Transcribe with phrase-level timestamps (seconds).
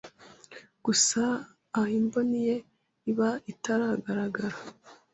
[0.85, 1.21] gusa
[1.75, 2.57] aha imboni ye
[3.11, 4.57] iba itaragaragara.